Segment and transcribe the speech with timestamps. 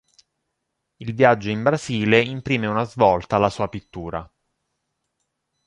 [0.97, 4.27] Il viaggio in Brasile, imprime una svolta alla sua pittura.